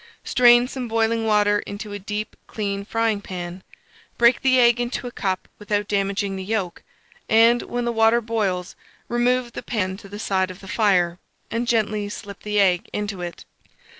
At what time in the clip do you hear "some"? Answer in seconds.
0.67-0.87